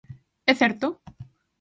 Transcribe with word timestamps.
É 0.49 0.53
certo? 0.61 0.87